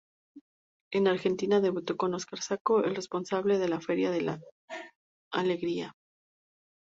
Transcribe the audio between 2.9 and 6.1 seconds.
responsable de la "Feria de la alegría".